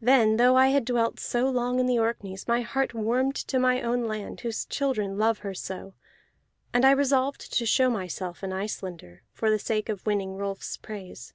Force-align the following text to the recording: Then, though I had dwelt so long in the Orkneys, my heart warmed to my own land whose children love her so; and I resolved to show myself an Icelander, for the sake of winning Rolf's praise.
Then, 0.00 0.36
though 0.36 0.56
I 0.56 0.70
had 0.70 0.84
dwelt 0.84 1.20
so 1.20 1.48
long 1.48 1.78
in 1.78 1.86
the 1.86 1.96
Orkneys, 1.96 2.48
my 2.48 2.62
heart 2.62 2.92
warmed 2.92 3.36
to 3.36 3.60
my 3.60 3.82
own 3.82 4.02
land 4.02 4.40
whose 4.40 4.64
children 4.64 5.16
love 5.16 5.38
her 5.46 5.54
so; 5.54 5.94
and 6.72 6.84
I 6.84 6.90
resolved 6.90 7.52
to 7.56 7.64
show 7.64 7.88
myself 7.88 8.42
an 8.42 8.52
Icelander, 8.52 9.22
for 9.32 9.50
the 9.50 9.60
sake 9.60 9.88
of 9.88 10.06
winning 10.06 10.34
Rolf's 10.34 10.76
praise. 10.76 11.34